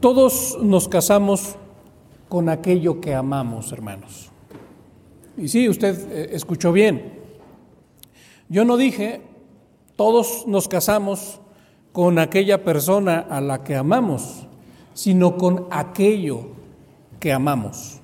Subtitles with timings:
[0.00, 1.56] Todos nos casamos
[2.30, 4.30] con aquello que amamos, hermanos.
[5.36, 7.20] Y sí, usted eh, escuchó bien.
[8.48, 9.20] Yo no dije,
[9.96, 11.42] todos nos casamos
[11.92, 14.46] con aquella persona a la que amamos,
[14.94, 16.46] sino con aquello
[17.18, 18.00] que amamos.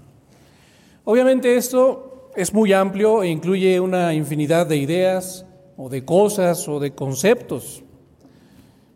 [1.05, 5.47] Obviamente esto es muy amplio e incluye una infinidad de ideas
[5.79, 7.83] o de cosas o de conceptos.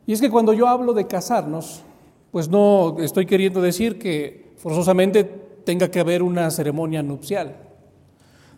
[0.07, 1.83] Y es que cuando yo hablo de casarnos,
[2.31, 7.57] pues no estoy queriendo decir que forzosamente tenga que haber una ceremonia nupcial.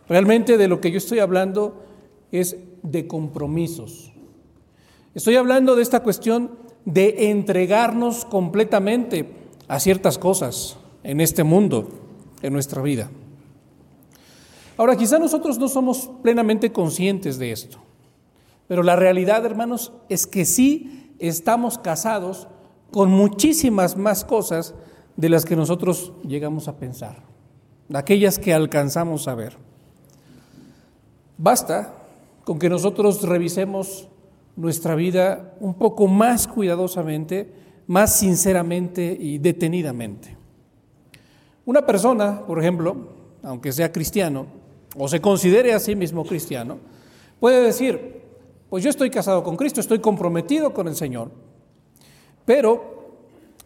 [0.07, 1.83] Realmente de lo que yo estoy hablando
[2.31, 4.11] es de compromisos.
[5.15, 6.51] Estoy hablando de esta cuestión
[6.85, 9.29] de entregarnos completamente
[9.67, 11.89] a ciertas cosas en este mundo,
[12.41, 13.09] en nuestra vida.
[14.75, 17.77] Ahora, quizá nosotros no somos plenamente conscientes de esto,
[18.67, 22.47] pero la realidad, hermanos, es que sí estamos casados
[22.93, 24.75] con muchísimas más cosas
[25.17, 27.23] de las que nosotros llegamos a pensar,
[27.89, 29.57] de aquellas que alcanzamos a ver.
[31.39, 31.95] Basta
[32.43, 34.07] con que nosotros revisemos
[34.55, 37.51] nuestra vida un poco más cuidadosamente,
[37.87, 40.37] más sinceramente y detenidamente.
[41.65, 42.95] Una persona, por ejemplo,
[43.41, 44.45] aunque sea cristiano,
[44.95, 46.77] o se considere a sí mismo cristiano,
[47.39, 48.21] puede decir,
[48.69, 51.31] pues yo estoy casado con Cristo, estoy comprometido con el Señor,
[52.45, 52.93] pero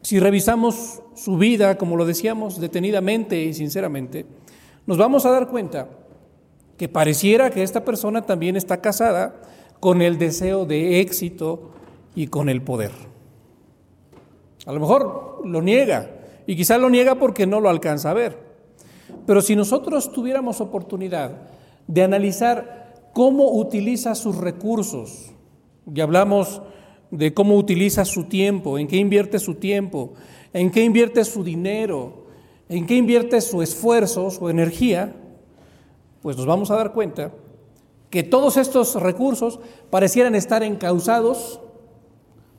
[0.01, 4.25] si revisamos su vida, como lo decíamos, detenidamente y sinceramente,
[4.85, 5.89] nos vamos a dar cuenta
[6.77, 9.41] que pareciera que esta persona también está casada
[9.79, 11.71] con el deseo de éxito
[12.15, 12.91] y con el poder.
[14.65, 16.11] A lo mejor lo niega,
[16.45, 18.37] y quizá lo niega porque no lo alcanza a ver.
[19.25, 21.31] Pero si nosotros tuviéramos oportunidad
[21.87, 25.31] de analizar cómo utiliza sus recursos,
[25.93, 26.61] y hablamos
[27.11, 30.13] de cómo utiliza su tiempo, en qué invierte su tiempo,
[30.53, 32.25] en qué invierte su dinero,
[32.69, 35.15] en qué invierte su esfuerzo, su energía,
[36.21, 37.31] pues nos vamos a dar cuenta
[38.09, 39.59] que todos estos recursos
[39.89, 41.61] parecieran estar encausados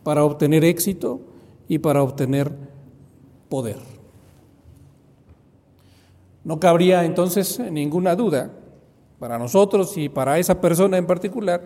[0.02, 1.20] para obtener éxito
[1.68, 2.52] y para obtener
[3.48, 3.76] poder.
[6.44, 8.50] No cabría entonces ninguna duda
[9.18, 11.62] para nosotros y para esa persona en particular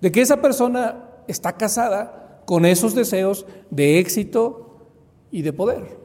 [0.00, 4.88] de que esa persona está casada con esos deseos de éxito
[5.30, 5.98] y de poder.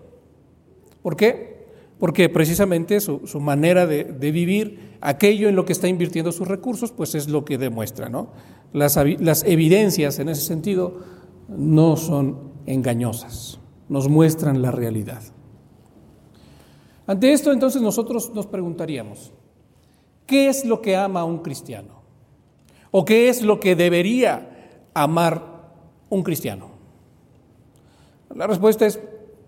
[1.01, 1.67] ¿Por qué?
[1.99, 7.13] Porque precisamente su, manera de, vivir, aquello en lo que está invirtiendo sus recursos, pues
[7.13, 8.09] es lo que demuestra.
[8.09, 8.29] ¿no?
[8.71, 10.99] Las, evidencias en ese sentido
[11.47, 13.59] no son engañosas,
[13.89, 15.21] nos muestran la realidad.
[17.05, 19.33] Ante esto entonces nosotros nos preguntaríamos,
[20.25, 21.99] ¿qué es lo que ama un cristiano?
[22.91, 24.48] ¿O qué es lo que debería
[25.03, 25.43] amar
[26.09, 26.69] un cristiano?
[28.35, 28.99] La respuesta es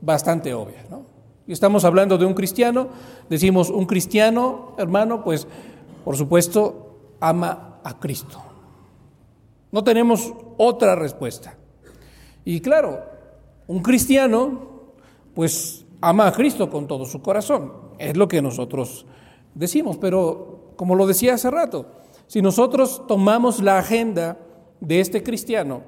[0.01, 0.85] bastante obvia.
[0.89, 1.06] ¿no?
[1.47, 2.89] Y estamos hablando de un cristiano,
[3.29, 5.47] decimos un cristiano, hermano, pues
[6.03, 8.41] por supuesto ama a Cristo.
[9.72, 11.56] No tenemos otra respuesta.
[12.44, 13.00] Y claro,
[13.68, 14.94] un cristiano,
[15.33, 17.72] pues ama a Cristo con todo su corazón.
[18.00, 19.06] Es lo que nosotros
[19.53, 19.97] decimos.
[19.97, 21.85] Pero como lo decía hace rato,
[22.28, 24.38] si nosotros tomamos la agenda
[24.81, 25.84] de este cristiano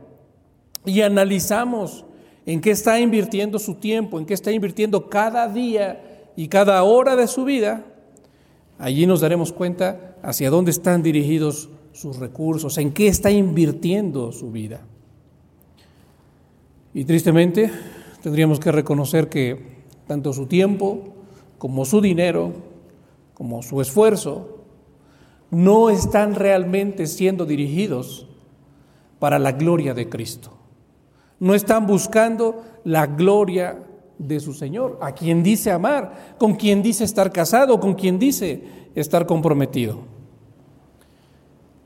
[0.86, 2.06] y analizamos
[2.46, 7.16] en qué está invirtiendo su tiempo, en qué está invirtiendo cada día y cada hora
[7.16, 7.86] de su vida,
[8.78, 14.52] allí nos daremos cuenta hacia dónde están dirigidos sus recursos, en qué está invirtiendo su
[14.52, 14.81] vida.
[16.94, 17.72] Y tristemente
[18.22, 19.74] tendríamos que reconocer que
[20.08, 21.14] tanto su tiempo
[21.58, 22.52] como su dinero,
[23.34, 24.60] como su esfuerzo,
[25.50, 28.28] no están realmente siendo dirigidos
[29.24, 30.52] para la gloria de Cristo.
[31.40, 33.80] No están buscando la gloria
[34.18, 38.90] de su Señor, a quien dice amar, con quien dice estar casado, con quien dice
[38.96, 40.00] estar comprometido.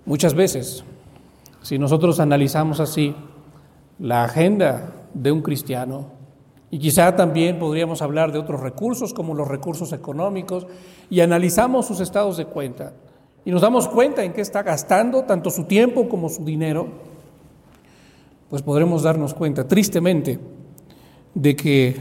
[0.04, 0.84] Muchas veces,
[1.62, 3.14] si nosotros analizamos así
[4.00, 6.08] la agenda de un cristiano,
[6.72, 10.66] y quizá también podríamos hablar de otros recursos como los recursos económicos,
[11.12, 12.94] y analizamos sus estados de cuenta,
[13.46, 17.16] y nos damos cuenta en qué está gastando tanto su tiempo como su dinero,
[18.50, 20.40] pues podremos darnos cuenta, tristemente,
[21.34, 21.96] de que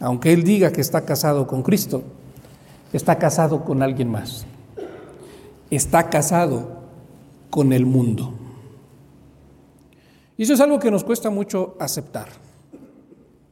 [0.00, 2.02] aunque él diga que está casado con Cristo,
[2.92, 4.46] está casado con alguien más.
[5.70, 6.82] Está casado
[7.50, 8.34] con el mundo.
[10.36, 12.28] Y eso es algo que nos cuesta mucho aceptar.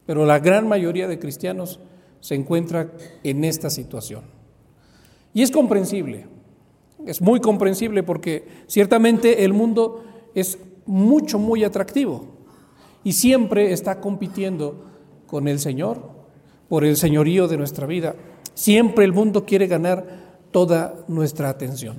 [0.05, 1.79] Pero la gran mayoría de cristianos
[2.19, 2.91] se encuentra
[3.23, 4.23] en esta situación.
[5.33, 6.25] Y es comprensible,
[7.05, 10.03] es muy comprensible porque ciertamente el mundo
[10.35, 12.25] es mucho, muy atractivo
[13.03, 14.85] y siempre está compitiendo
[15.27, 16.01] con el Señor,
[16.67, 18.15] por el señorío de nuestra vida.
[18.53, 20.05] Siempre el mundo quiere ganar
[20.51, 21.97] toda nuestra atención.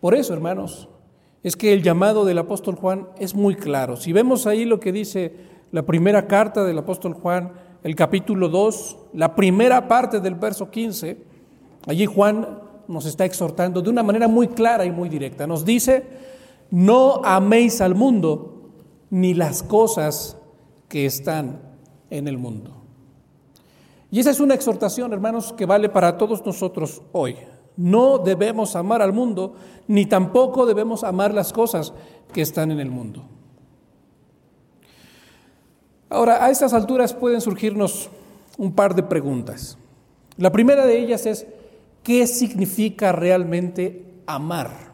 [0.00, 0.88] Por eso, hermanos,
[1.42, 3.96] es que el llamado del apóstol Juan es muy claro.
[3.96, 5.34] Si vemos ahí lo que dice
[5.72, 7.52] la primera carta del apóstol Juan,
[7.82, 11.16] el capítulo 2, la primera parte del verso 15,
[11.86, 15.46] allí Juan nos está exhortando de una manera muy clara y muy directa.
[15.46, 16.04] Nos dice,
[16.72, 18.70] no améis al mundo
[19.10, 20.38] ni las cosas
[20.88, 21.60] que están
[22.08, 22.72] en el mundo.
[24.10, 27.36] Y esa es una exhortación, hermanos, que vale para todos nosotros hoy.
[27.76, 29.54] No debemos amar al mundo,
[29.86, 31.92] ni tampoco debemos amar las cosas
[32.32, 33.22] que están en el mundo.
[36.08, 38.08] Ahora, a estas alturas pueden surgirnos
[38.56, 39.76] un par de preguntas.
[40.38, 41.46] La primera de ellas es,
[42.02, 44.91] ¿qué significa realmente amar?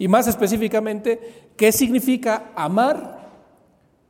[0.00, 3.20] Y más específicamente, ¿qué significa amar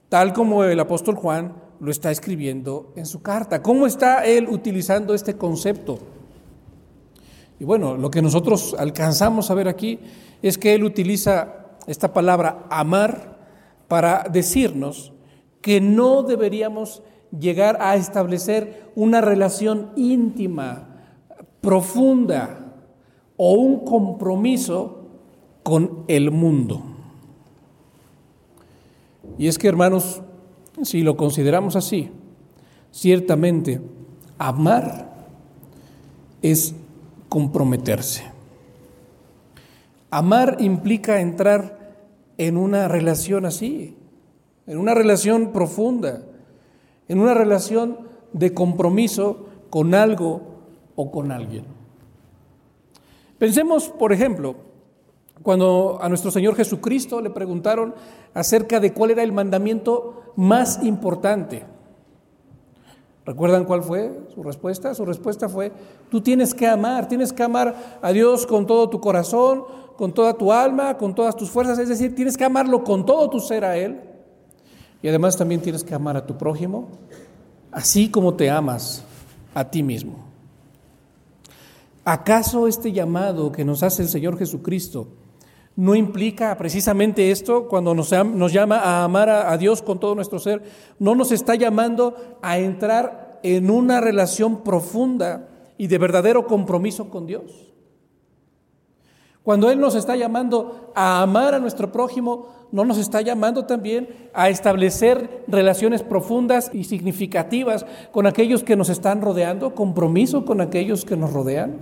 [0.09, 3.61] tal como el apóstol Juan lo está escribiendo en su carta?
[3.61, 5.99] ¿Cómo está él utilizando este concepto?
[7.59, 9.99] Y bueno, lo que nosotros alcanzamos a ver aquí
[10.43, 13.41] es que él utiliza esta palabra amar
[13.89, 15.13] para decirnos
[15.61, 17.03] que no deberíamos
[17.37, 20.87] llegar a establecer una relación íntima,
[21.61, 22.77] profunda
[23.37, 25.00] o un compromiso
[25.71, 26.83] con el mundo.
[29.39, 30.21] Y es que, hermanos,
[30.83, 32.11] si lo consideramos así,
[32.91, 33.81] ciertamente
[34.37, 35.15] amar
[36.43, 36.75] es
[37.29, 38.25] comprometerse.
[40.11, 41.95] Amar implica entrar
[42.37, 43.97] en una relación así,
[44.67, 46.25] en una relación profunda,
[47.07, 47.97] en una relación
[48.33, 50.41] de compromiso con algo
[50.97, 51.63] o con alguien.
[53.39, 54.70] Pensemos, por ejemplo,
[55.43, 57.95] cuando a nuestro Señor Jesucristo le preguntaron
[58.35, 61.65] acerca de cuál era el mandamiento más importante.
[63.25, 64.95] ¿Recuerdan cuál fue su respuesta?
[64.95, 65.73] Su respuesta fue,
[66.11, 69.65] tú tienes que amar, tienes que amar a Dios con todo tu corazón,
[69.97, 73.29] con toda tu alma, con todas tus fuerzas, es decir, tienes que amarlo con todo
[73.31, 74.01] tu ser a Él.
[75.03, 76.89] Y además también tienes que amar a tu prójimo,
[77.71, 79.05] así como te amas
[79.55, 80.17] a ti mismo.
[82.05, 85.09] ¿Acaso este llamado que nos hace el Señor Jesucristo
[85.77, 90.63] no implica precisamente esto cuando nos, llama a amar a, Dios con todo nuestro ser?
[90.99, 97.27] ¿No nos está llamando a entrar en una relación profunda y de verdadero compromiso con
[97.27, 97.73] Dios?
[99.43, 104.09] Cuando Él nos está llamando a amar a nuestro prójimo, ¿no nos está llamando también
[104.35, 109.75] a establecer relaciones profundas y significativas con aquellos que nos están rodeando?
[109.75, 111.79] ¿Compromiso con aquellos que nos rodean?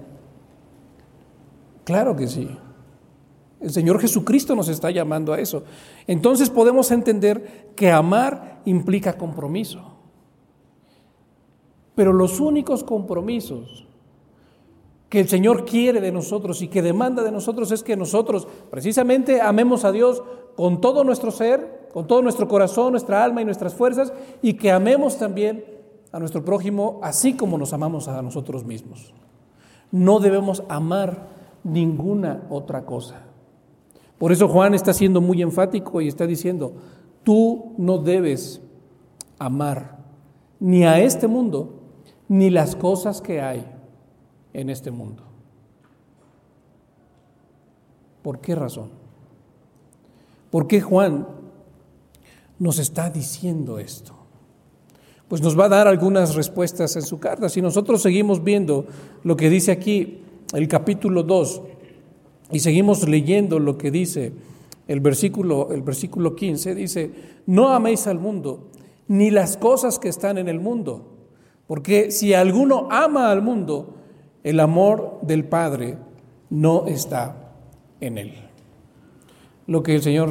[1.84, 2.48] Claro que sí.
[3.60, 5.64] El Señor Jesucristo nos está llamando a eso.
[6.06, 9.96] Entonces podemos entender que amar implica compromiso.
[11.94, 13.86] Pero los únicos compromisos
[15.08, 19.40] que el Señor quiere de nosotros y que demanda de nosotros es que nosotros precisamente
[19.40, 20.22] amemos a Dios
[20.54, 24.12] con todo nuestro ser, con todo nuestro corazón, nuestra alma y nuestras fuerzas
[24.42, 25.64] y que amemos también
[26.12, 29.14] a nuestro prójimo así como nos amamos a nosotros mismos.
[29.90, 31.28] No debemos amar
[31.64, 33.27] ninguna otra cosa.
[34.18, 36.72] Por eso Juan está siendo muy enfático y está diciendo,
[37.22, 38.60] tú no debes
[39.38, 39.98] amar
[40.58, 41.74] ni a este mundo
[42.28, 43.64] ni las cosas que hay
[44.52, 45.22] en este mundo.
[48.22, 48.90] ¿Por qué razón?
[50.50, 51.26] ¿Por qué Juan
[52.58, 54.14] nos está diciendo esto?
[55.28, 57.48] Pues nos va a dar algunas respuestas en su carta.
[57.48, 58.86] Si nosotros seguimos viendo
[59.22, 60.22] lo que dice aquí
[60.54, 61.62] el capítulo 2
[62.50, 64.32] y seguimos leyendo lo que dice
[64.86, 67.10] el versículo, el versículo 15, dice,
[67.46, 68.70] no améis al mundo,
[69.06, 71.14] ni las cosas que están en el mundo,
[71.66, 73.94] porque si alguno ama al mundo,
[74.42, 75.98] el amor del Padre
[76.48, 77.52] no está
[78.00, 78.34] en él.
[79.66, 80.30] Lo que el Señor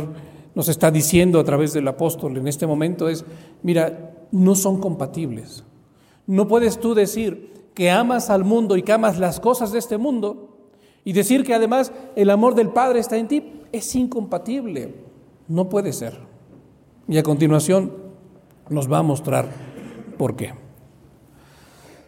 [0.56, 3.24] nos está diciendo a través del apóstol en este momento es,
[3.62, 5.64] mira, no son compatibles.
[6.26, 10.00] No puedes tú decir que amas al mundo y que amas las cosas de este
[10.00, 10.47] mundo
[11.08, 13.62] y decir que además el amor del Padre está en ti.
[13.72, 14.94] Es incompatible.
[15.48, 16.20] No puede ser.
[17.08, 17.94] Y a continuación
[18.68, 19.48] nos va a mostrar
[20.18, 20.54] por qué.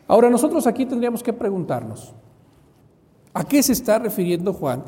[0.05, 2.13] Ahora nosotros aquí tendríamos que preguntarnos,
[3.33, 4.83] ¿a qué se está refiriendo Juan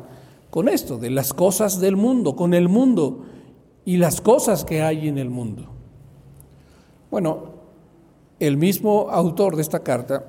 [0.50, 3.24] con esto, de las cosas del mundo, con el mundo
[3.86, 5.70] y las cosas que hay en el mundo?
[7.10, 7.44] Bueno,
[8.38, 10.26] el mismo autor de esta carta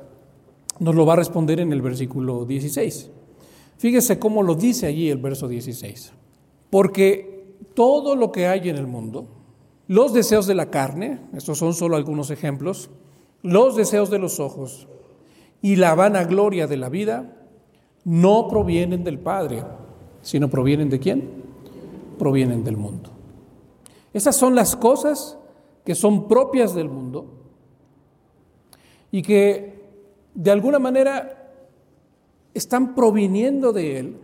[0.80, 3.10] nos lo va a responder en el versículo 16.
[3.77, 6.13] Fíjese cómo lo dice allí el verso 16.
[6.70, 9.27] Porque todo lo que hay en el mundo,
[9.88, 12.89] los deseos de la carne, estos son solo algunos ejemplos,
[13.42, 14.88] los deseos de los ojos
[15.62, 17.36] y la vanagloria de la vida
[18.06, 19.63] no provienen del Padre,
[20.22, 21.30] sino provienen de quién?
[22.18, 23.12] Provienen del mundo.
[24.13, 25.38] Esas son las cosas
[25.86, 27.25] que son propias del mundo
[29.12, 29.82] y que
[30.34, 31.42] de alguna manera
[32.53, 34.17] están proviniendo de Él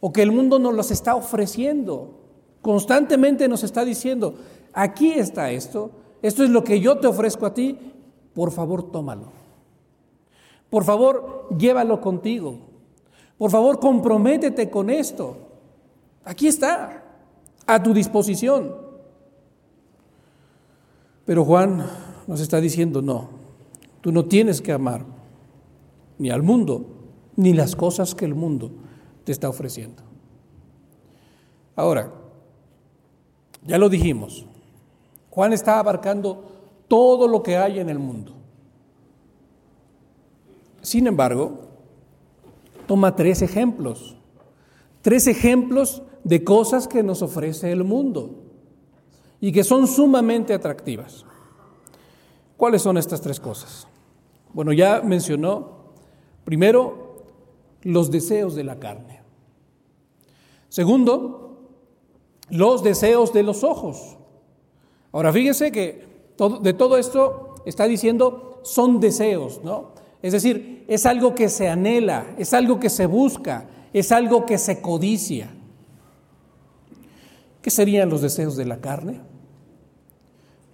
[0.00, 2.14] o que el mundo nos las está ofreciendo.
[2.62, 4.34] Constantemente nos está diciendo,
[4.72, 5.90] aquí está esto,
[6.22, 7.78] esto es lo que yo te ofrezco a ti,
[8.34, 9.32] por favor tómalo.
[10.70, 12.58] Por favor, llévalo contigo.
[13.38, 15.36] Por favor, comprométete con esto.
[16.24, 17.04] Aquí está,
[17.66, 18.74] a tu disposición.
[21.24, 21.86] Pero Juan
[22.26, 23.28] nos está diciendo, no,
[24.00, 25.04] tú no tienes que amar
[26.18, 26.97] ni al mundo,
[27.38, 28.72] ni las cosas que el mundo
[29.22, 30.02] te está ofreciendo.
[31.76, 32.12] Ahora,
[33.64, 34.44] ya lo dijimos,
[35.30, 36.42] Juan está abarcando
[36.88, 38.32] todo lo que hay en el mundo.
[40.82, 41.60] Sin embargo,
[42.88, 44.16] toma tres ejemplos,
[45.00, 48.30] tres ejemplos de cosas que nos ofrece el mundo
[49.40, 51.24] y que son sumamente atractivas.
[52.56, 53.86] ¿Cuáles son estas tres cosas?
[54.52, 55.92] Bueno, ya mencionó
[56.44, 57.07] primero
[57.82, 59.20] los deseos de la carne.
[60.68, 61.68] Segundo,
[62.50, 64.16] los deseos de los ojos.
[65.12, 66.06] Ahora fíjense que
[66.60, 69.92] de todo esto está diciendo son deseos, ¿no?
[70.22, 74.58] Es decir, es algo que se anhela, es algo que se busca, es algo que
[74.58, 75.50] se codicia.
[77.62, 79.20] ¿Qué serían los deseos de la carne?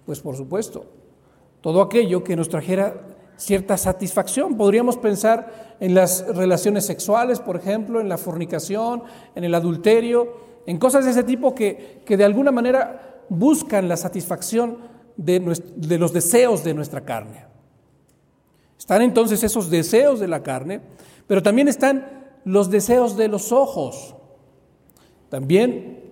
[0.05, 0.85] Pues por supuesto,
[1.61, 4.57] todo aquello que nos trajera cierta satisfacción.
[4.57, 9.03] Podríamos pensar en las relaciones sexuales, por ejemplo, en la fornicación,
[9.35, 10.33] en el adulterio,
[10.65, 14.77] en cosas de ese tipo que, que de alguna manera buscan la satisfacción
[15.17, 15.39] de,
[15.75, 17.45] de los deseos de nuestra carne.
[18.77, 20.81] Están entonces esos deseos de la carne,
[21.27, 24.15] pero también están los deseos de los ojos.
[25.29, 26.03] También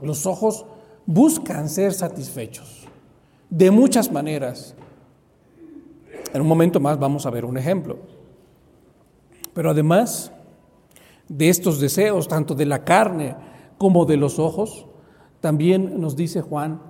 [0.00, 0.66] los ojos
[1.06, 2.86] buscan ser satisfechos
[3.50, 4.74] de muchas maneras.
[6.34, 7.96] En un momento más vamos a ver un ejemplo.
[9.54, 10.32] Pero además
[11.28, 13.36] de estos deseos, tanto de la carne
[13.78, 14.86] como de los ojos,
[15.40, 16.80] también nos dice Juan,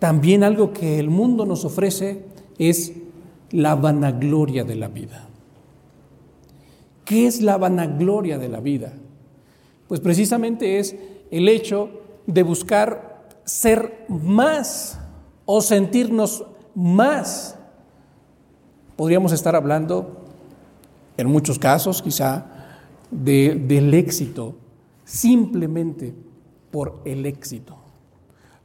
[0.00, 2.24] también algo que el mundo nos ofrece
[2.58, 2.92] es
[3.52, 5.28] la vanagloria de la vida.
[7.04, 8.92] ¿Qué es la vanagloria de la vida?
[9.86, 10.96] Pues precisamente es
[11.30, 11.90] el hecho
[12.26, 14.98] de buscar ser más
[15.44, 16.44] o sentirnos
[16.74, 17.59] más.
[19.00, 20.26] Podríamos estar hablando,
[21.16, 22.44] en muchos casos quizá,
[23.10, 24.56] del éxito,
[25.06, 26.12] simplemente
[26.70, 27.78] por el éxito.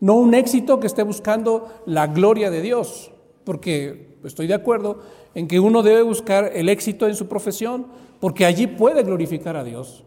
[0.02, 3.14] No un éxito que esté buscando la gloria de Dios,
[3.46, 5.00] porque estoy de acuerdo
[5.36, 7.88] en que uno debe buscar el éxito en su profesión
[8.20, 10.04] porque allí puede glorificar a Dios,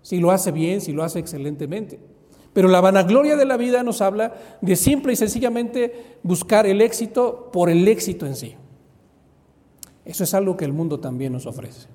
[0.00, 1.98] si lo hace bien, si lo hace excelentemente.
[2.52, 7.50] Pero la vanagloria de la vida nos habla de simple y sencillamente buscar el éxito
[7.52, 8.54] por el éxito en sí.
[10.04, 11.88] Eso es algo que el mundo también nos ofrece.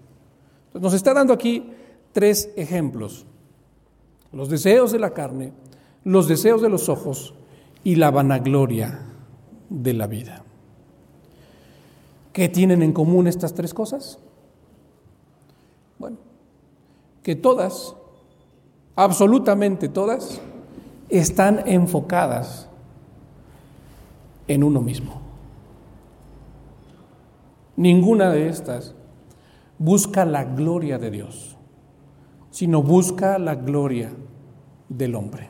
[0.73, 1.71] nos está dando aquí
[2.13, 3.25] tres ejemplos.
[4.31, 5.53] Los deseos de la carne,
[6.03, 7.33] los deseos de los ojos
[7.83, 8.99] y la vanagloria
[9.69, 10.43] de la vida.
[12.33, 14.19] ¿Qué tienen en común estas tres cosas?
[15.97, 16.17] Bueno,
[17.23, 17.95] que todas,
[18.95, 20.39] absolutamente todas,
[21.09, 22.69] están enfocadas
[24.47, 25.26] en uno mismo.
[27.77, 28.95] Ninguna de estas
[29.77, 31.55] busca la gloria de Dios,
[32.49, 34.11] sino busca la gloria
[34.89, 35.49] del hombre.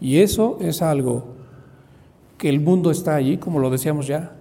[0.00, 1.36] Y eso es algo
[2.36, 4.36] que el mundo está allí, como lo decíamos ya,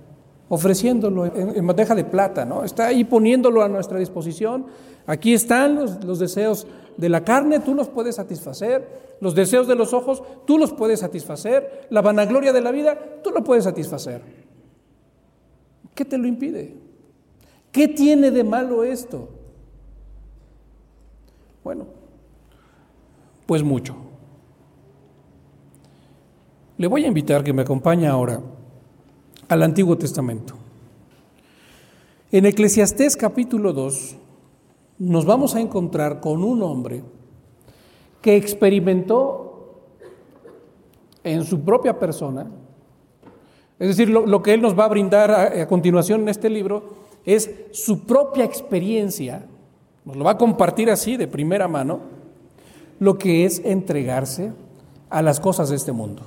[0.49, 2.63] ofreciéndolo en, bandeja de plata, ¿no?
[2.63, 4.65] Está ahí poniéndolo a nuestra disposición.
[5.05, 6.65] Aquí están los, los, deseos
[6.95, 9.07] de la carne, tú los puedes satisfacer.
[9.19, 11.87] Los deseos de los ojos, tú los puedes satisfacer.
[11.91, 14.46] La vanagloria de la vida, tú lo puedes satisfacer.
[15.97, 16.75] ¿Qué te lo impide?
[17.71, 19.29] ¿Qué tiene de malo esto?
[21.63, 21.87] Bueno,
[23.47, 23.95] pues mucho.
[26.77, 28.39] Le voy a invitar que me acompañe ahora
[29.49, 30.53] al Antiguo Testamento.
[32.31, 34.17] En Eclesiastés capítulo 2
[34.99, 37.01] nos vamos a encontrar con un hombre
[38.21, 39.81] que experimentó
[41.23, 42.51] en su propia persona,
[43.79, 47.51] es decir, lo, que él nos va a brindar a, continuación en este libro es
[47.71, 49.45] su propia experiencia,
[50.03, 51.99] nos lo va a compartir así de primera mano,
[52.99, 54.51] lo que es entregarse
[55.09, 56.23] a las cosas de este mundo.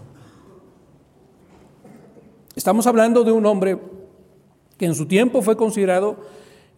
[2.54, 3.78] Estamos hablando de un hombre
[4.76, 6.16] que en su tiempo fue considerado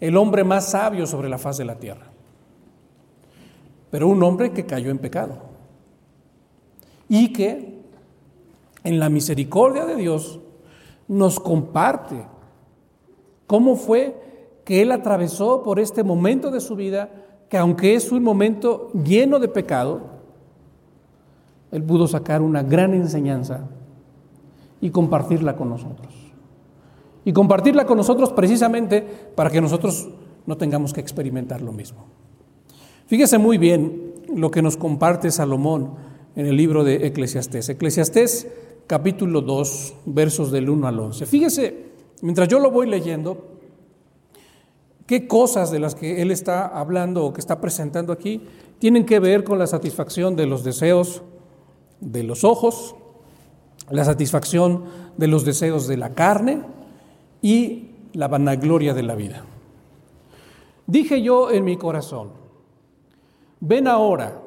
[0.00, 2.06] el hombre más sabio sobre la faz de la tierra,
[3.90, 5.42] pero un hombre que cayó en pecado
[7.08, 7.78] y que
[8.84, 10.40] en la misericordia de Dios
[11.08, 12.24] nos comparte
[13.46, 14.20] cómo fue
[14.64, 17.10] que él atravesó por este momento de su vida,
[17.48, 20.00] que aunque es un momento lleno de pecado,
[21.70, 23.66] él pudo sacar una gran enseñanza
[24.80, 26.12] y compartirla con nosotros.
[27.24, 29.02] Y compartirla con nosotros precisamente
[29.34, 30.08] para que nosotros
[30.46, 32.04] no tengamos que experimentar lo mismo.
[33.06, 35.94] Fíjese muy bien lo que nos comparte Salomón
[36.34, 37.68] en el libro de Eclesiastés.
[37.68, 38.48] Eclesiastés
[38.92, 41.24] capítulo 2, versos del 1 al 11.
[41.24, 41.86] Fíjese,
[42.20, 43.56] mientras yo lo voy leyendo,
[45.06, 48.42] qué cosas de las que él está hablando o que está presentando aquí
[48.78, 51.22] tienen que ver con la satisfacción de los deseos
[52.00, 52.94] de los ojos,
[53.88, 54.84] la satisfacción
[55.16, 56.60] de los deseos de la carne
[57.40, 59.46] y la vanagloria de la vida.
[60.86, 62.28] Dije yo en mi corazón,
[63.58, 64.38] ven ahora,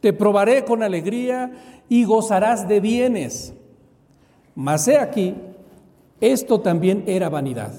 [0.00, 3.54] te probaré con alegría y gozarás de bienes.
[4.54, 5.34] Mas he aquí,
[6.20, 7.72] esto también era vanidad.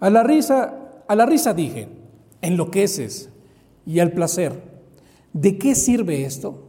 [0.00, 1.88] A la risa, a la risa dije,
[2.42, 3.30] enloqueces,
[3.86, 4.60] y al placer,
[5.32, 6.64] ¿de qué sirve esto?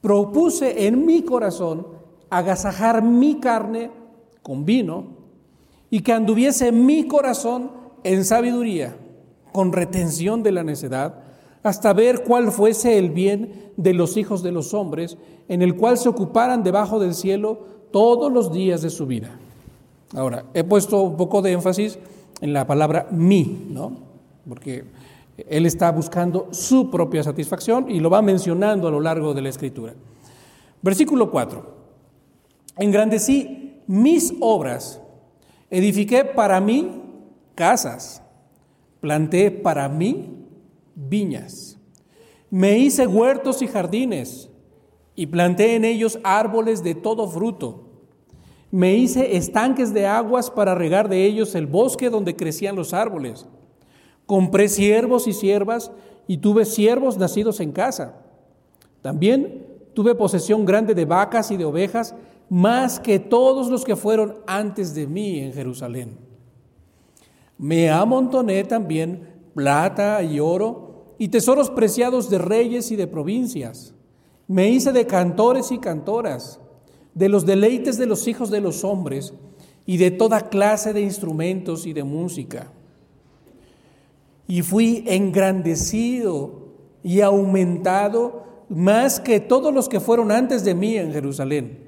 [0.00, 1.86] Propuse en mi corazón
[2.30, 3.90] agasajar mi carne
[4.42, 5.18] con vino
[5.90, 8.96] y que anduviese mi corazón en sabiduría,
[9.52, 11.22] con retención de la necedad,
[11.62, 15.16] hasta ver cuál fuese el bien de los hijos de los hombres,
[15.48, 17.58] en el cual se ocuparan debajo del cielo
[17.90, 19.38] todos los días de su vida.
[20.14, 21.98] Ahora, he puesto un poco de énfasis
[22.40, 23.92] en la palabra mi, ¿no?
[24.48, 24.84] Porque
[25.48, 29.48] él está buscando su propia satisfacción y lo va mencionando a lo largo de la
[29.48, 29.94] escritura.
[30.82, 31.80] Versículo 4.
[32.76, 35.00] Engrandecí mis obras,
[35.68, 37.02] edifiqué para mí
[37.54, 38.22] casas,
[39.00, 40.39] planté para mí
[41.08, 41.78] viñas,
[42.50, 44.50] me hice huertos y jardines
[45.14, 47.86] y planté en ellos árboles de todo fruto.
[48.72, 53.46] Me hice estanques de aguas para regar de ellos el bosque donde crecían los árboles.
[54.26, 55.92] Compré siervos y siervas
[56.26, 58.22] y tuve siervos nacidos en casa.
[59.02, 62.14] También tuve posesión grande de vacas y de ovejas,
[62.48, 66.18] más que todos los que fueron antes de mí en Jerusalén.
[67.58, 70.89] Me amontoné también plata y oro
[71.20, 73.94] y tesoros preciados de reyes y de provincias.
[74.48, 76.58] Me hice de cantores y cantoras,
[77.14, 79.32] de los deleites de los hijos de los hombres
[79.86, 82.72] y de toda clase de instrumentos y de música
[84.50, 86.50] y fui engrandecido
[87.04, 91.78] y aumentado más que todos los que fueron antes de mí en Jerusalén.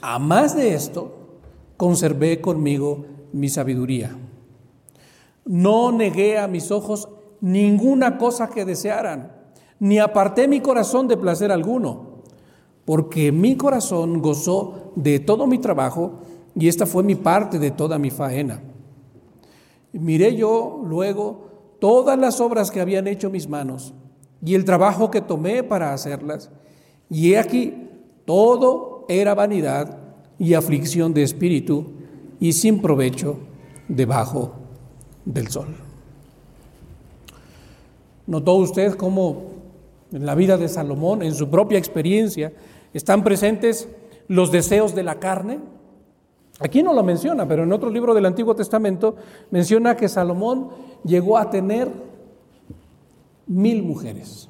[0.00, 1.40] A más de esto,
[1.76, 4.16] conservé conmigo mi sabiduría.
[5.44, 7.08] No negué a mis ojos
[7.42, 9.32] ninguna cosa que desearan,
[9.80, 12.22] ni aparté mi corazón de placer alguno,
[12.84, 16.20] porque mi corazón gozó de todo mi trabajo
[16.54, 18.62] y esta fue mi parte de toda mi faena.
[19.92, 23.92] Miré yo luego todas las obras que habían hecho mis manos
[24.44, 26.50] y el trabajo que tomé para hacerlas,
[27.10, 27.88] y he aquí,
[28.24, 29.98] todo era vanidad
[30.38, 31.92] y aflicción de espíritu
[32.40, 33.38] y sin provecho
[33.88, 34.52] debajo
[35.24, 35.81] del sol.
[38.32, 39.42] ¿Notó usted cómo
[40.10, 42.50] en la vida de Salomón, en su propia experiencia,
[42.94, 43.90] están presentes
[44.26, 45.58] los deseos de la carne?
[46.58, 49.16] Aquí no lo menciona, pero en otro libro del Antiguo Testamento
[49.50, 50.70] menciona que Salomón
[51.04, 51.90] llegó a tener
[53.46, 54.48] mil mujeres.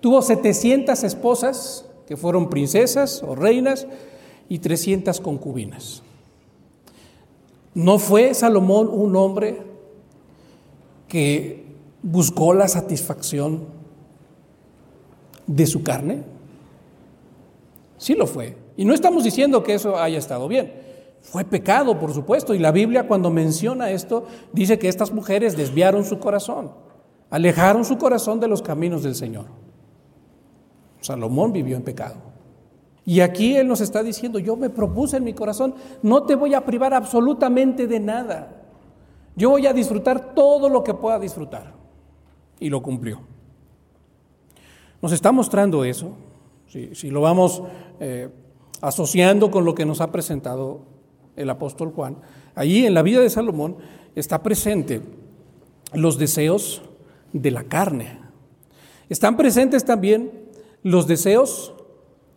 [0.00, 3.86] Tuvo 700 esposas, que fueron princesas o reinas,
[4.50, 6.02] y 300 concubinas.
[7.72, 9.62] ¿No fue Salomón un hombre
[11.08, 11.64] que
[12.06, 13.64] buscó la satisfacción
[15.46, 16.22] de su carne?
[17.98, 18.56] Sí lo fue.
[18.76, 20.72] Y no estamos diciendo que eso haya estado bien.
[21.20, 26.04] Fue pecado, por supuesto, y la Biblia cuando menciona esto dice que estas mujeres desviaron
[26.04, 26.70] su corazón,
[27.30, 29.46] alejaron su corazón de los caminos del Señor.
[31.00, 32.16] Salomón vivió en pecado.
[33.04, 36.54] Y aquí Él nos está diciendo, yo me propuse en mi corazón, no te voy
[36.54, 38.62] a privar absolutamente de nada.
[39.34, 41.76] Yo voy a disfrutar todo lo que pueda disfrutar.
[42.60, 43.20] Y lo cumplió.
[45.02, 46.12] Nos está mostrando eso,
[46.68, 47.62] si, lo vamos
[48.00, 48.28] eh,
[48.80, 50.80] asociando con lo que nos ha presentado
[51.36, 52.16] el apóstol Juan,
[52.54, 53.76] allí en la vida de Salomón
[54.14, 55.02] está presente
[55.92, 56.82] los deseos
[57.32, 58.18] de la carne.
[59.08, 60.30] Están presentes también
[60.82, 61.74] los deseos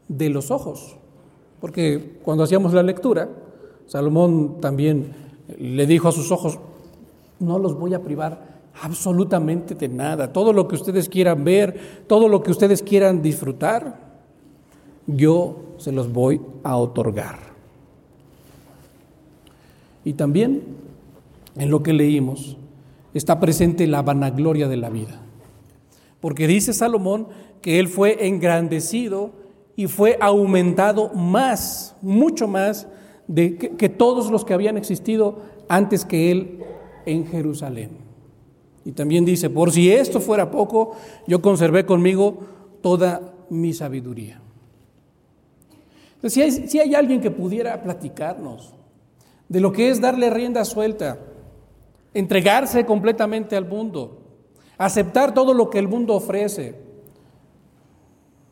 [0.08, 0.98] de los ojos.
[1.60, 3.30] Porque cuando hacíamos la lectura,
[3.86, 5.14] Salomón también
[5.58, 6.60] le dijo a sus ojos,
[7.40, 8.49] no los voy a privar
[8.82, 10.32] absolutamente de nada.
[10.32, 14.00] Todo lo que ustedes quieran ver, todo lo que ustedes quieran disfrutar,
[15.08, 17.40] yo se los voy a otorgar.
[20.04, 20.64] Y también
[21.56, 22.58] en lo que leímos
[23.14, 25.20] está presente la vanagloria de la vida.
[26.20, 27.28] Porque dice Salomón
[27.62, 29.32] que él fue engrandecido
[29.76, 32.88] y fue aumentado más, mucho más,
[33.28, 36.60] de que, que todos los que habían existido antes que él
[37.06, 37.99] en Jerusalén.
[38.86, 40.96] Y también dice, por si esto fuera poco,
[41.28, 42.40] yo conservé conmigo
[42.82, 44.42] toda mi sabiduría.
[46.24, 48.74] si, hay, si hay alguien que pudiera platicarnos
[49.48, 51.20] de lo que es darle rienda suelta,
[52.14, 54.20] entregarse completamente al mundo,
[54.78, 56.76] aceptar todo lo que el mundo ofrece,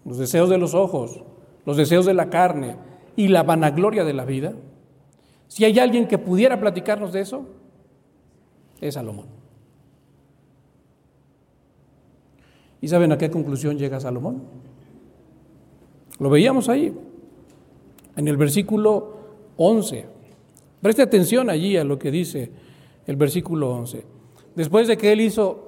[0.06, 1.24] los deseos de los ojos,
[1.66, 2.78] los deseos de la carne
[3.16, 4.54] y la vanagloria de la vida,
[5.48, 7.46] si hay alguien que pudiera platicarnos de eso,
[8.82, 9.37] es Salomón.
[12.82, 14.44] ¿Y saben a qué conclusión llega Salomón?
[16.20, 16.94] Lo veíamos ahí,
[18.16, 19.18] en el versículo
[19.58, 20.06] 11.
[20.82, 22.52] Preste atención allí a lo que dice
[23.06, 24.04] el versículo 11.
[24.56, 25.68] Después de que él hizo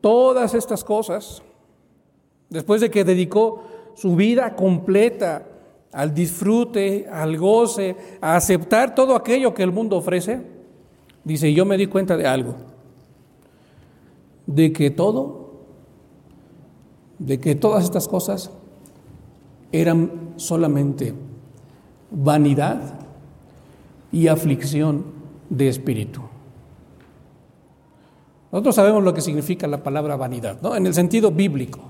[0.00, 1.42] todas estas cosas,
[2.48, 5.46] después de que dedicó su vida completa
[5.92, 10.40] al disfrute, al goce, a aceptar todo aquello que el mundo ofrece,
[11.24, 12.54] dice, yo me di cuenta de algo,
[14.46, 15.47] de que todo
[17.18, 18.50] de que todas estas cosas
[19.72, 21.14] eran solamente
[22.10, 22.80] vanidad
[24.12, 25.04] y aflicción
[25.50, 26.22] de espíritu.
[28.50, 30.74] Nosotros sabemos lo que significa la palabra vanidad, ¿no?
[30.74, 31.80] En el sentido bíblico.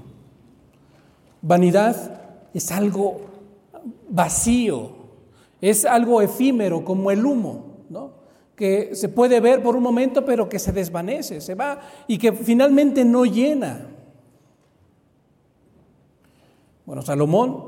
[1.40, 2.20] Vanidad
[2.52, 3.20] es algo
[4.08, 4.90] vacío,
[5.60, 8.10] es algo efímero como el humo, ¿no?
[8.56, 12.32] Que se puede ver por un momento pero que se desvanece, se va y que
[12.32, 13.86] finalmente no llena.
[16.88, 17.64] Bueno, Salomón,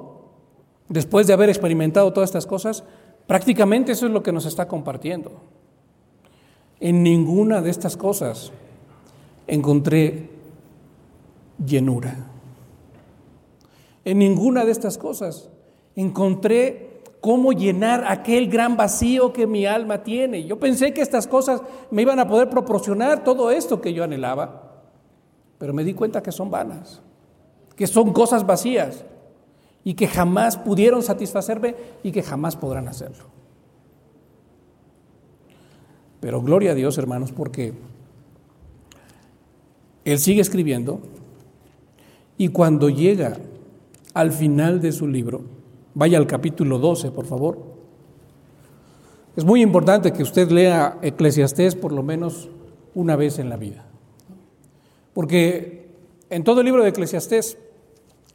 [0.89, 2.85] después de haber experimentado todas estas cosas,
[3.27, 5.33] prácticamente eso es lo que nos está compartiendo.
[6.81, 8.51] En ninguna de estas cosas
[9.47, 10.31] encontré
[11.63, 12.17] llenura.
[14.07, 15.51] En ninguna de estas cosas
[15.97, 20.47] encontré cómo llenar aquel gran vacío que mi alma tiene.
[20.47, 24.81] Yo pensé que estas cosas me iban a poder proporcionar todo esto que yo anhelaba,
[25.59, 27.03] pero me di cuenta que son vanas,
[27.81, 29.07] que son cosas vacías
[29.85, 33.25] y que jamás pudieron satisfacerme y que jamás podrán hacerlo.
[36.21, 37.73] Pero gloria a Dios, hermanos, porque
[40.05, 41.01] Él sigue escribiendo
[42.37, 43.39] y cuando llega
[44.13, 45.41] al final de su libro,
[45.95, 47.65] vaya al capítulo 12, por favor.
[49.37, 52.51] Es muy importante que usted lea Eclesiastés por lo menos
[52.95, 53.87] una vez en la vida.
[55.15, 55.89] Porque
[56.29, 57.57] en todo el libro de Eclesiastés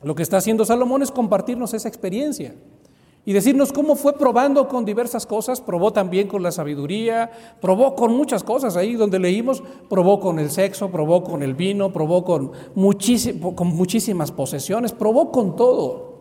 [0.03, 2.55] lo que está haciendo Salomón es compartirnos esa experiencia
[3.27, 8.15] y decirnos cómo fue probando con diversas cosas, probó también con la sabiduría, probó con
[8.15, 12.51] muchas cosas, ahí donde leímos, probó con el sexo, probó con el vino, probó con,
[12.75, 16.19] muchísimas posesiones, probó con todo.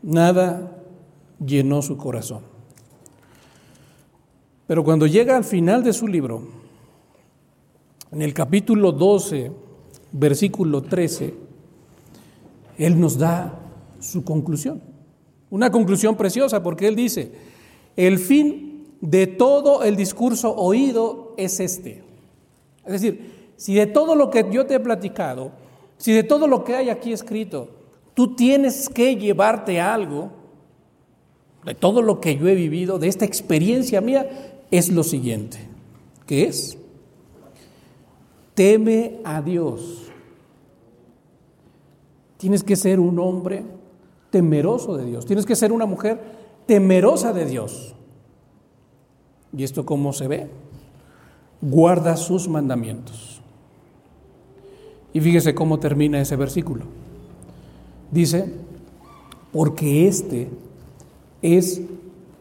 [0.00, 0.82] Nada
[1.44, 2.40] llenó su corazón.
[4.66, 6.44] Pero cuando llega al final de su libro,
[8.10, 9.52] en el capítulo 12,
[10.12, 11.41] versículo 13,
[12.78, 13.58] él nos da
[14.00, 14.82] su conclusión.
[15.50, 17.30] Una conclusión preciosa porque Él dice,
[17.96, 22.02] el fin de todo el discurso oído es este.
[22.84, 25.52] Es decir, si de todo lo que yo te he platicado,
[25.98, 27.68] si de todo lo que hay aquí escrito,
[28.14, 30.30] tú tienes que llevarte algo,
[31.64, 34.28] de todo lo que yo he vivido, de esta experiencia mía,
[34.70, 35.58] es lo siguiente,
[36.26, 36.76] que es,
[38.54, 40.11] teme a Dios
[42.42, 43.62] Tienes que ser un hombre
[44.30, 45.26] temeroso de Dios.
[45.26, 46.20] Tienes que ser una mujer
[46.66, 47.94] temerosa de Dios.
[49.56, 50.50] ¿Y esto cómo se ve?
[51.60, 53.40] Guarda sus mandamientos.
[55.12, 56.86] Y fíjese cómo termina ese versículo.
[58.10, 58.52] Dice,
[59.52, 60.50] porque este
[61.42, 61.80] es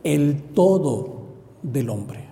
[0.03, 1.27] el todo
[1.61, 2.25] del hombre.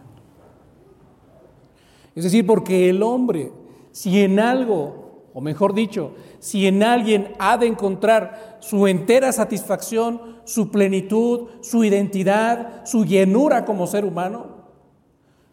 [2.16, 3.52] Es decir, porque el hombre,
[3.92, 10.40] si en algo o mejor dicho, si en alguien ha de encontrar su entera satisfacción,
[10.44, 14.48] su plenitud, su identidad, su llenura como ser humano,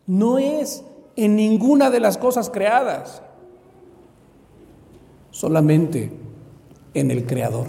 [0.07, 0.85] no es
[1.17, 3.23] en ninguna de las cosas creadas,
[5.31, 6.13] solamente
[6.95, 7.67] en el Creador.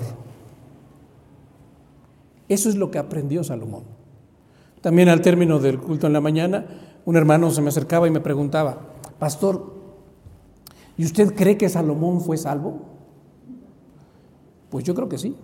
[2.48, 3.84] Eso es lo que aprendió Salomón.
[4.82, 6.66] También al término del culto en la mañana,
[7.06, 8.78] un hermano se me acercaba y me preguntaba,
[9.20, 9.77] Pastor,
[10.98, 12.82] ¿y usted cree que Salomón fue salvo?
[14.70, 15.36] Pues yo creo que sí.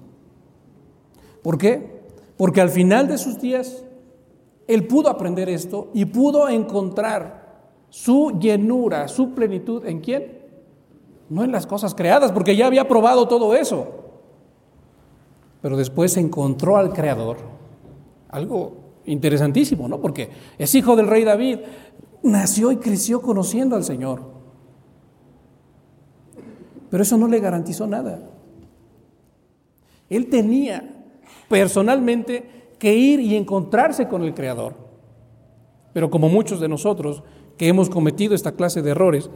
[1.42, 2.02] ¿Por qué?
[2.38, 3.84] Porque al final de sus días,
[4.68, 7.44] él pudo aprender esto y pudo encontrar
[7.90, 10.40] su llenura, su plenitud, ¿en quién?
[11.30, 13.88] No en las cosas creadas, porque ya había probado todo eso.
[15.62, 17.38] Pero después encontró al Creador,
[18.30, 20.02] algo interesantísimo, ¿no?
[20.02, 21.60] Porque es hijo del rey David,
[22.24, 24.22] nació y creció conociendo al Señor.
[26.94, 28.20] Pero eso no le garantizó nada.
[30.12, 31.08] Él tenía
[31.50, 34.76] personalmente que ir y encontrarse con el Creador.
[35.92, 37.24] Pero como muchos de nosotros
[37.58, 39.32] que hemos cometido esta clase de errores,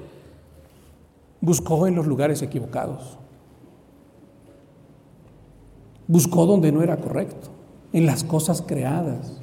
[1.42, 3.18] buscó en los lugares equivocados.
[6.06, 7.50] Buscó donde no era correcto,
[7.92, 9.42] en las cosas creadas.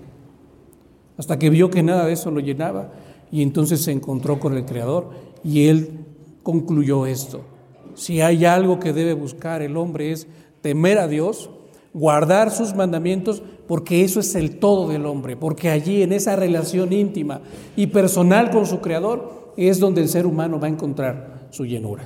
[1.16, 2.92] Hasta que vio que nada de eso lo llenaba
[3.32, 5.10] y entonces se encontró con el Creador
[5.42, 5.98] y él
[6.44, 7.53] concluyó esto.
[7.94, 10.26] Si hay algo que debe buscar el hombre es
[10.60, 11.50] temer a Dios,
[11.92, 16.92] guardar sus mandamientos, porque eso es el todo del hombre, porque allí en esa relación
[16.92, 17.40] íntima
[17.76, 22.04] y personal con su Creador es donde el ser humano va a encontrar su llenura.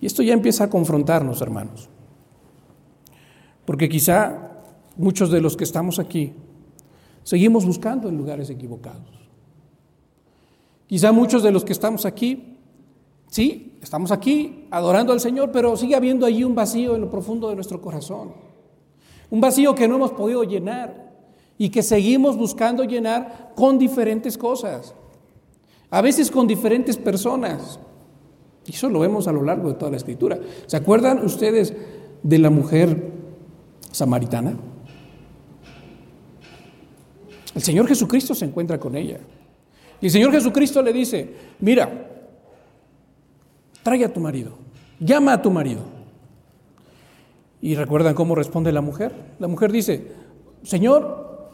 [0.00, 1.88] Y esto ya empieza a confrontarnos, hermanos,
[3.64, 4.50] porque quizá
[4.96, 6.32] muchos de los que estamos aquí
[7.22, 9.22] seguimos buscando en lugares equivocados.
[10.86, 12.51] Quizá muchos de los que estamos aquí,
[13.32, 17.48] sí, estamos aquí adorando al Señor, pero sigue habiendo allí un vacío en lo profundo
[17.48, 18.34] de nuestro corazón.
[19.30, 21.14] Un vacío que no hemos podido llenar
[21.56, 24.94] y que seguimos buscando llenar con diferentes cosas.
[25.90, 27.80] A veces con diferentes personas.
[28.66, 30.38] Y eso lo vemos a lo largo de toda la escritura.
[30.66, 31.74] ¿Se acuerdan ustedes
[32.22, 33.12] de la mujer
[33.90, 34.56] samaritana?
[37.54, 39.20] El Señor Jesucristo se encuentra con ella.
[40.00, 42.11] Y el Señor Jesucristo le dice, mira,
[43.82, 44.52] trae a tu marido,
[45.00, 45.82] llama a tu marido.
[47.60, 49.14] ¿Y recuerdan cómo responde la mujer?
[49.38, 50.12] La mujer dice,
[50.62, 51.48] Señor,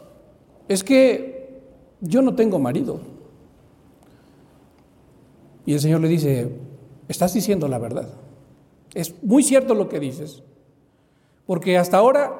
[0.67, 1.61] es que
[2.01, 2.99] yo no tengo marido.
[5.65, 6.51] Y el Señor le dice,
[7.07, 8.09] estás diciendo la verdad.
[8.93, 10.41] Es muy cierto lo que dices,
[11.45, 12.33] porque hasta ahora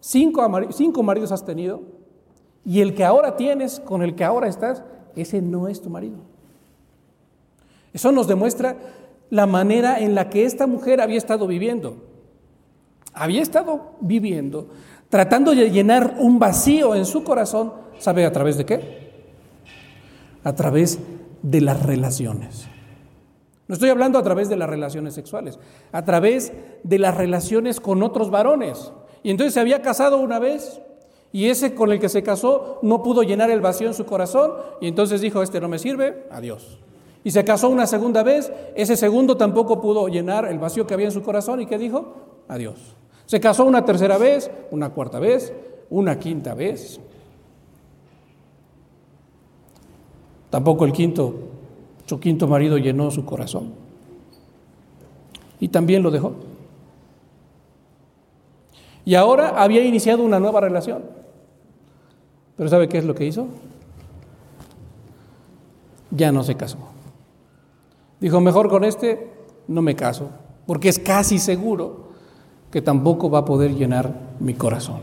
[0.00, 1.82] cinco, cinco maridos has tenido
[2.64, 4.82] y el que ahora tienes, con el que ahora estás,
[5.16, 6.16] ese no es tu marido.
[7.92, 8.76] Eso nos demuestra
[9.32, 12.12] la manera en la que esta mujer había estado viviendo
[13.14, 14.68] había estado viviendo,
[15.08, 19.12] tratando de llenar un vacío en su corazón, ¿sabe a través de qué?
[20.44, 20.98] A través
[21.42, 22.66] de las relaciones.
[23.68, 25.58] No estoy hablando a través de las relaciones sexuales,
[25.92, 28.92] a través de las relaciones con otros varones.
[29.22, 30.80] Y entonces se había casado una vez
[31.30, 34.52] y ese con el que se casó no pudo llenar el vacío en su corazón
[34.80, 36.80] y entonces dijo, este no me sirve, adiós.
[37.24, 41.06] Y se casó una segunda vez, ese segundo tampoco pudo llenar el vacío que había
[41.06, 42.14] en su corazón y ¿qué dijo?
[42.48, 42.96] Adiós.
[43.26, 45.52] Se casó una tercera vez, una cuarta vez,
[45.90, 47.00] una quinta vez.
[50.50, 51.34] Tampoco el quinto,
[52.04, 53.72] su quinto marido llenó su corazón.
[55.60, 56.34] Y también lo dejó.
[59.04, 61.04] Y ahora había iniciado una nueva relación.
[62.56, 63.46] Pero ¿sabe qué es lo que hizo?
[66.10, 66.91] Ya no se casó.
[68.22, 69.32] Dijo, mejor con este
[69.66, 70.30] no me caso,
[70.64, 72.12] porque es casi seguro
[72.70, 75.00] que tampoco va a poder llenar mi corazón.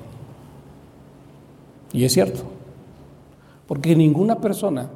[1.92, 2.44] Y es cierto,
[3.68, 4.90] porque ninguna persona,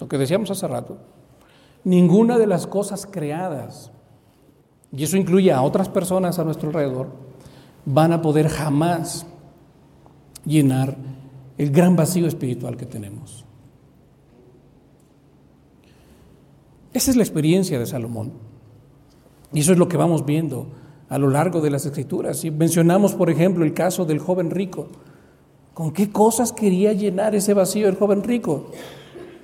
[0.00, 0.96] lo que decíamos hace rato,
[1.84, 3.92] ninguna de las cosas creadas,
[4.90, 7.06] y eso incluye a otras personas a nuestro alrededor,
[7.84, 9.26] van a poder jamás
[10.44, 10.96] llenar
[11.56, 13.44] el gran vacío espiritual que tenemos.
[16.92, 18.32] Esa es la experiencia de Salomón.
[19.52, 20.68] Y eso es lo que vamos viendo
[21.08, 22.44] a lo largo de las escrituras.
[22.44, 24.88] Y mencionamos, por ejemplo, el caso del joven rico.
[25.74, 28.70] ¿Con qué cosas quería llenar ese vacío el joven rico?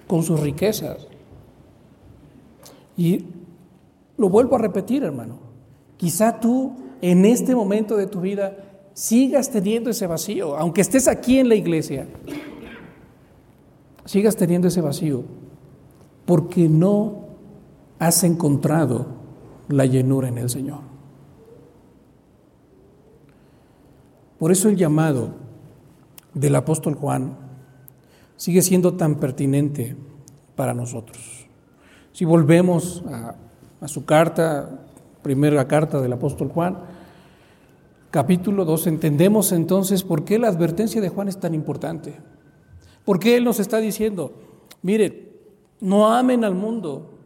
[0.06, 1.06] Con sus riquezas.
[2.96, 3.24] Y
[4.16, 5.38] lo vuelvo a repetir, hermano.
[5.96, 8.56] Quizá tú en este momento de tu vida
[8.92, 12.08] sigas teniendo ese vacío, aunque estés aquí en la iglesia,
[14.04, 15.22] sigas teniendo ese vacío,
[16.24, 17.27] porque no
[17.98, 19.06] has encontrado
[19.68, 20.80] la llenura en el Señor.
[24.38, 25.34] Por eso el llamado
[26.32, 27.36] del apóstol Juan
[28.36, 29.96] sigue siendo tan pertinente
[30.54, 31.46] para nosotros.
[32.12, 33.34] Si volvemos a,
[33.86, 34.86] su carta,
[35.22, 36.78] primera carta del apóstol Juan,
[38.10, 42.14] capítulo 2, entendemos entonces por qué la advertencia de Juan es tan importante.
[43.04, 44.32] ¿Por qué él nos está diciendo,
[44.82, 45.30] miren,
[45.80, 47.17] no amen al mundo,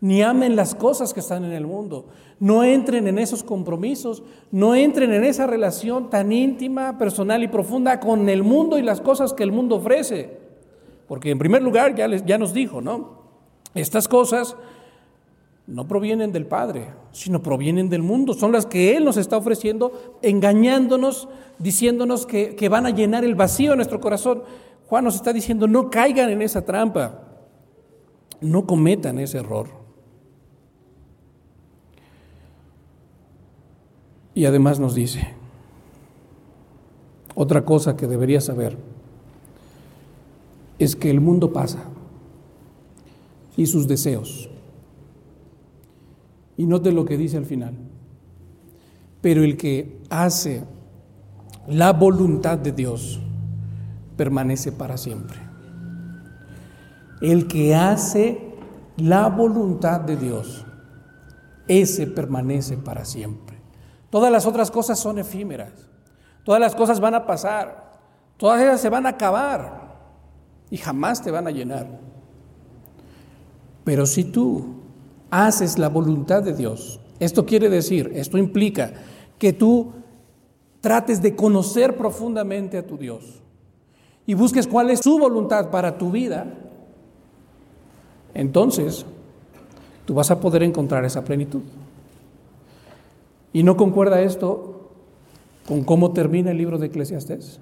[0.00, 2.06] ni amen las cosas que están en el mundo.
[2.38, 8.00] No entren en esos compromisos, no entren en esa relación tan íntima, personal y profunda
[8.00, 10.38] con el mundo y las cosas que el mundo ofrece.
[11.06, 13.20] Porque en primer lugar ya, les, ya nos dijo, ¿no?
[13.74, 14.56] Estas cosas
[15.66, 18.32] no provienen del Padre, sino provienen del mundo.
[18.32, 23.34] Son las que Él nos está ofreciendo, engañándonos, diciéndonos que, que van a llenar el
[23.34, 24.44] vacío en nuestro corazón.
[24.86, 27.22] Juan nos está diciendo, no caigan en esa trampa,
[28.40, 29.79] no cometan ese error.
[34.34, 35.34] Y además nos dice,
[37.34, 38.76] otra cosa que debería saber
[40.78, 41.84] es que el mundo pasa
[43.56, 44.48] y sus deseos.
[46.56, 47.74] Y note lo que dice al final.
[49.20, 50.64] Pero el que hace
[51.66, 53.20] la voluntad de Dios
[54.16, 55.38] permanece para siempre.
[57.20, 58.54] El que hace
[58.96, 60.64] la voluntad de Dios,
[61.68, 63.49] ese permanece para siempre.
[64.10, 65.72] Todas las otras cosas son efímeras.
[66.44, 67.98] Todas las cosas van a pasar.
[68.36, 69.90] Todas ellas se van a acabar
[70.70, 71.86] y jamás te van a llenar.
[73.84, 74.80] Pero si tú
[75.30, 78.92] haces la voluntad de Dios, esto quiere decir, esto implica
[79.38, 79.92] que tú
[80.80, 83.40] trates de conocer profundamente a tu Dios
[84.26, 86.46] y busques cuál es su voluntad para tu vida,
[88.32, 89.04] entonces
[90.06, 91.62] tú vas a poder encontrar esa plenitud.
[93.52, 94.90] Y no concuerda esto
[95.66, 97.60] con cómo termina el libro de Eclesiastés.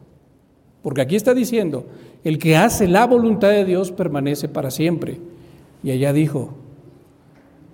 [0.83, 1.87] Porque aquí está diciendo,
[2.25, 5.21] el que hace la voluntad de Dios permanece para siempre.
[5.83, 6.51] Y allá dijo,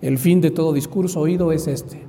[0.00, 2.02] el fin de todo discurso oído es este,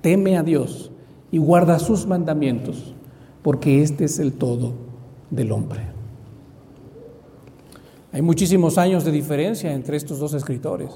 [0.00, 0.92] teme a Dios
[1.30, 2.94] y guarda sus mandamientos,
[3.42, 4.74] porque este es el todo
[5.30, 5.80] del hombre.
[8.12, 10.90] Hay muchísimos años de diferencia entre estos dos escritores,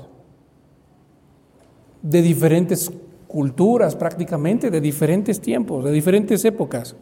[2.03, 2.93] de diferentes
[3.29, 6.97] culturas prácticamente de diferentes tiempos, de diferentes épocas,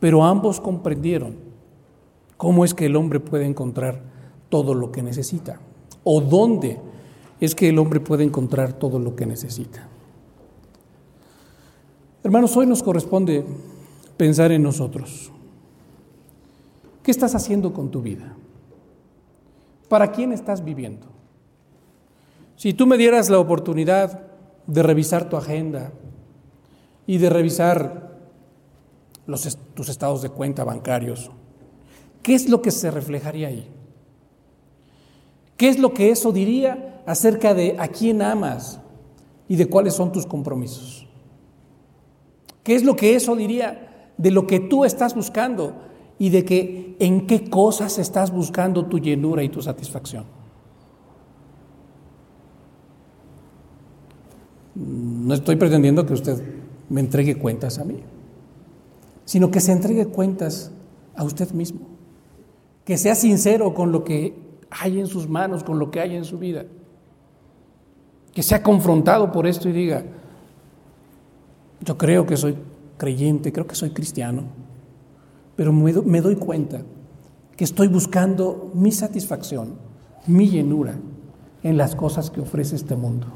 [0.00, 1.36] pero ambos comprendieron
[2.36, 4.00] cómo es que el hombre puede encontrar
[4.48, 5.60] todo lo que necesita
[6.02, 6.80] o dónde
[7.40, 9.88] es que el hombre puede encontrar todo lo que necesita.
[12.22, 13.44] Hermanos, hoy nos corresponde
[14.16, 15.30] pensar en nosotros.
[17.02, 18.34] ¿Qué estás haciendo con tu vida?
[19.88, 21.06] ¿Para quién estás viviendo?
[22.56, 24.33] Si tú me dieras la oportunidad
[24.66, 25.92] de revisar tu agenda
[27.06, 28.18] y de revisar
[29.74, 31.30] tus estados de cuenta bancarios.
[32.22, 33.68] ¿Qué es lo que se reflejaría ahí?
[35.56, 38.80] ¿Qué es lo que eso diría acerca de a quién amas
[39.48, 41.06] y de cuáles son tus compromisos?
[42.62, 45.74] ¿Qué es lo que eso diría de lo que tú estás buscando
[46.18, 50.24] y de que en qué cosas estás buscando tu llenura y tu satisfacción?
[54.74, 56.42] No estoy pretendiendo que usted
[56.88, 58.00] me entregue cuentas a mí,
[59.24, 60.70] sino que se entregue cuentas
[61.14, 61.80] a usted mismo,
[62.84, 64.34] que sea sincero con lo que
[64.70, 66.64] hay en sus manos, con lo que hay en su vida,
[68.32, 70.04] que sea confrontado por esto y diga,
[71.80, 72.56] yo creo que soy
[72.96, 74.42] creyente, creo que soy cristiano,
[75.56, 76.82] pero me doy cuenta
[77.56, 79.74] que estoy buscando mi satisfacción,
[80.26, 80.96] mi llenura
[81.62, 83.28] en las cosas que ofrece este mundo.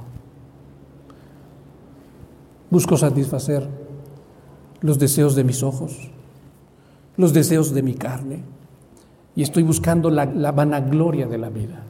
[2.71, 3.69] Busco satisfacer
[4.81, 6.11] los deseos de mis ojos,
[7.17, 8.43] los deseos de mi carne,
[9.35, 11.85] y estoy buscando la, vanagloria de la vida.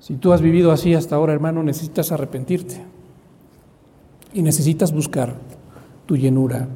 [0.00, 2.82] Si tú has vivido así hasta ahora, hermano, necesitas arrepentirte
[4.32, 5.34] y necesitas buscar
[6.06, 6.68] tu llenura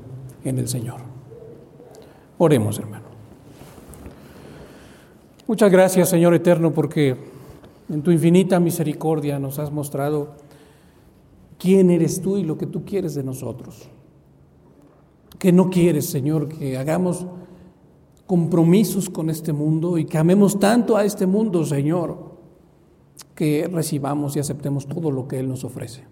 [0.45, 1.01] en el Señor.
[2.39, 3.05] Oremos, hermano.
[5.47, 7.17] Muchas gracias, Señor Eterno, porque
[7.89, 10.35] en tu infinita misericordia nos has mostrado
[11.59, 13.89] quién eres tú y lo que tú quieres de nosotros.
[15.39, 17.27] Que no quieres, Señor, que hagamos
[18.27, 22.35] compromisos con este mundo y que amemos tanto a este mundo, Señor,
[23.35, 26.05] que recibamos y aceptemos todo lo que Él nos ofrece.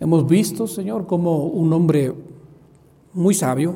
[0.00, 2.14] Hemos visto, Señor, como un hombre
[3.12, 3.74] muy sabio,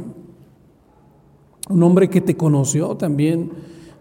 [1.69, 3.51] un hombre que te conoció también,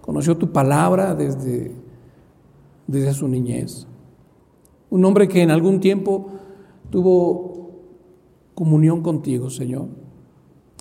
[0.02, 1.74] conoció tu palabra desde,
[2.88, 3.88] desde su niñez.
[4.94, 6.28] Un hombre que en algún tiempo
[6.92, 7.72] tuvo
[8.54, 9.88] comunión contigo, Señor.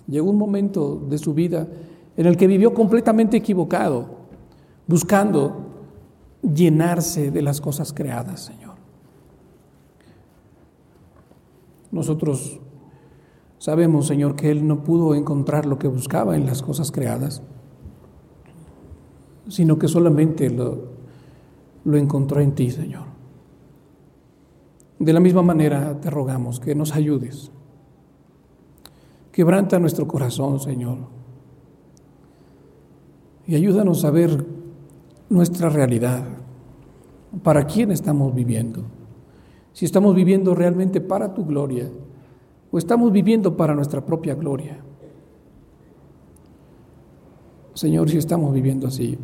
[0.05, 1.67] Llegó un momento de su vida
[2.15, 4.05] en el que vivió completamente equivocado,
[4.85, 5.65] buscando
[6.43, 8.75] llenarse de las cosas creadas, Señor.
[11.91, 12.59] Nosotros
[13.57, 17.41] sabemos, Señor, que Él no pudo encontrar lo que buscaba en las cosas creadas,
[19.47, 20.89] sino que solamente lo,
[21.83, 23.12] lo encontró en ti, Señor.
[25.03, 27.51] De la misma manera te rogamos que nos ayudes.
[29.33, 30.97] Quebranta nuestro corazón, Señor.
[33.45, 34.45] Y ayúdanos a ver
[35.27, 36.23] nuestra realidad.
[37.43, 38.85] ¿Para quién estamos viviendo?
[39.73, 41.89] Si estamos viviendo realmente para tu gloria
[42.71, 44.77] o estamos viviendo para nuestra propia gloria.
[47.73, 49.17] Señor, si estamos viviendo así,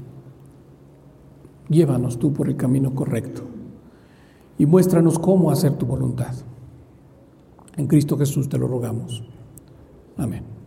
[1.69, 3.58] llévanos tú por el camino correcto
[4.59, 6.35] y muéstranos cómo hacer tu voluntad.
[7.77, 9.23] En Cristo Jesús te lo rogamos.
[10.17, 10.58] Amén.